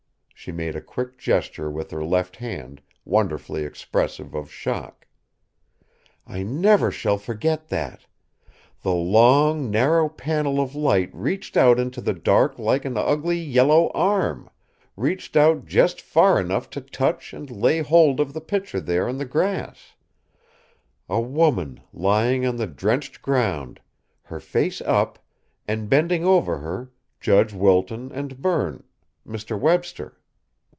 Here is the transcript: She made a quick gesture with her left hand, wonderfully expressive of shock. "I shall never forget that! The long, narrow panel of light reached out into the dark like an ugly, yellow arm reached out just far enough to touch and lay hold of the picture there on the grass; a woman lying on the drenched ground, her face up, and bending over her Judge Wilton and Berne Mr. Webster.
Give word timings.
She 0.33 0.51
made 0.51 0.75
a 0.75 0.81
quick 0.81 1.19
gesture 1.19 1.69
with 1.69 1.91
her 1.91 2.03
left 2.03 2.37
hand, 2.37 2.81
wonderfully 3.05 3.63
expressive 3.63 4.33
of 4.33 4.49
shock. 4.51 5.05
"I 6.25 6.37
shall 6.39 6.47
never 6.47 6.89
forget 6.89 7.67
that! 7.67 8.07
The 8.81 8.91
long, 8.95 9.69
narrow 9.69 10.09
panel 10.09 10.59
of 10.59 10.73
light 10.73 11.13
reached 11.13 11.55
out 11.55 11.79
into 11.79 12.01
the 12.01 12.13
dark 12.15 12.57
like 12.57 12.85
an 12.85 12.97
ugly, 12.97 13.37
yellow 13.37 13.89
arm 13.89 14.49
reached 14.97 15.37
out 15.37 15.67
just 15.67 16.01
far 16.01 16.39
enough 16.39 16.71
to 16.71 16.81
touch 16.81 17.33
and 17.33 17.51
lay 17.51 17.81
hold 17.81 18.19
of 18.19 18.33
the 18.33 18.41
picture 18.41 18.81
there 18.81 19.07
on 19.07 19.19
the 19.19 19.25
grass; 19.25 19.93
a 21.07 21.21
woman 21.21 21.81
lying 21.93 22.47
on 22.47 22.55
the 22.55 22.65
drenched 22.65 23.21
ground, 23.21 23.79
her 24.23 24.39
face 24.39 24.81
up, 24.87 25.19
and 25.67 25.87
bending 25.87 26.25
over 26.25 26.57
her 26.57 26.91
Judge 27.19 27.53
Wilton 27.53 28.11
and 28.11 28.41
Berne 28.41 28.83
Mr. 29.23 29.55
Webster. 29.59 30.17